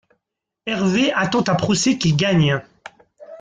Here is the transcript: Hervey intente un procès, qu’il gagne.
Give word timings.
Hervey 0.65 1.13
intente 1.15 1.47
un 1.49 1.53
procès, 1.53 1.99
qu’il 1.99 2.15
gagne. 2.15 2.59